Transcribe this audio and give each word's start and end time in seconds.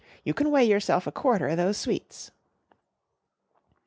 You 0.23 0.33
can 0.33 0.49
weigh 0.49 0.63
yourself 0.65 1.05
a 1.05 1.11
quarter 1.11 1.47
o' 1.47 1.55
those 1.55 1.77
sweets." 1.77 2.31